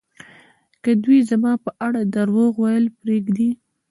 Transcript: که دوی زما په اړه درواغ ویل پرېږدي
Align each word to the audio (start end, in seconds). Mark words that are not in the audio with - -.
که 0.83 0.91
دوی 1.03 1.19
زما 1.29 1.53
په 1.63 1.69
اړه 1.87 2.01
درواغ 2.15 2.53
ویل 2.57 2.85
پرېږدي 2.99 3.49